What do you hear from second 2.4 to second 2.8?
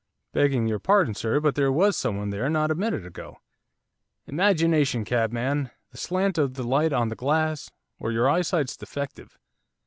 not a